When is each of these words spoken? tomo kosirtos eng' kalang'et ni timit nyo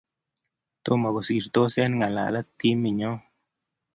tomo 0.83 1.07
kosirtos 1.15 1.73
eng' 1.83 1.99
kalang'et 2.01 2.47
ni 2.49 2.55
timit 2.59 2.95
nyo 2.97 3.11